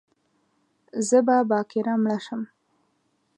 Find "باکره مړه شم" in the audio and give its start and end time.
1.49-2.41